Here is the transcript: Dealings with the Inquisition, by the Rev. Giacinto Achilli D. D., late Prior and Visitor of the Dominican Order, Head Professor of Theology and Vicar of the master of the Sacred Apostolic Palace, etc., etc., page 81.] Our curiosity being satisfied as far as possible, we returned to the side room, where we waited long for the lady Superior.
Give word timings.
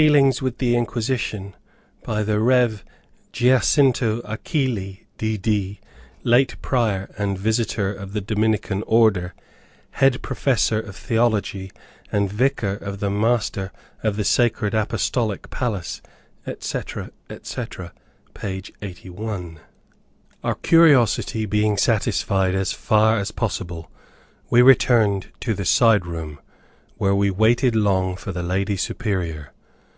Dealings 0.00 0.40
with 0.40 0.58
the 0.58 0.76
Inquisition, 0.76 1.56
by 2.04 2.22
the 2.22 2.38
Rev. 2.38 2.84
Giacinto 3.32 4.20
Achilli 4.22 5.06
D. 5.18 5.36
D., 5.36 5.80
late 6.22 6.54
Prior 6.62 7.10
and 7.18 7.36
Visitor 7.36 7.92
of 7.92 8.12
the 8.12 8.20
Dominican 8.20 8.84
Order, 8.86 9.34
Head 9.90 10.22
Professor 10.22 10.78
of 10.78 10.94
Theology 10.94 11.72
and 12.12 12.32
Vicar 12.32 12.76
of 12.76 13.00
the 13.00 13.10
master 13.10 13.72
of 14.04 14.14
the 14.14 14.22
Sacred 14.22 14.72
Apostolic 14.72 15.50
Palace, 15.50 16.00
etc., 16.46 17.10
etc., 17.28 17.92
page 18.34 18.72
81.] 18.80 19.58
Our 20.44 20.54
curiosity 20.54 21.44
being 21.44 21.76
satisfied 21.76 22.54
as 22.54 22.70
far 22.70 23.18
as 23.18 23.32
possible, 23.32 23.90
we 24.48 24.62
returned 24.62 25.32
to 25.40 25.54
the 25.54 25.64
side 25.64 26.06
room, 26.06 26.38
where 26.98 27.16
we 27.16 27.32
waited 27.32 27.74
long 27.74 28.14
for 28.14 28.30
the 28.30 28.44
lady 28.44 28.76
Superior. 28.76 29.50